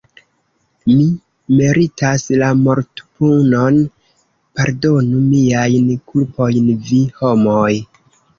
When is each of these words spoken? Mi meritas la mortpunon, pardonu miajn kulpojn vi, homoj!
Mi 0.91 1.03
meritas 1.59 2.25
la 2.43 2.47
mortpunon, 2.61 3.77
pardonu 4.61 5.21
miajn 5.27 5.93
kulpojn 6.15 6.73
vi, 6.91 7.05
homoj! 7.23 7.69